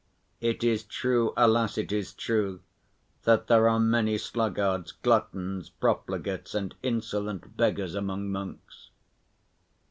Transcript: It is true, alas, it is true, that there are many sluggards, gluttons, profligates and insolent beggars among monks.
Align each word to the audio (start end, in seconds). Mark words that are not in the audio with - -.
It 0.39 0.63
is 0.63 0.81
true, 0.83 1.31
alas, 1.37 1.77
it 1.77 1.91
is 1.91 2.11
true, 2.11 2.61
that 3.21 3.45
there 3.45 3.69
are 3.69 3.79
many 3.79 4.17
sluggards, 4.17 4.93
gluttons, 4.93 5.69
profligates 5.69 6.55
and 6.55 6.73
insolent 6.81 7.55
beggars 7.55 7.93
among 7.93 8.31
monks. 8.31 8.89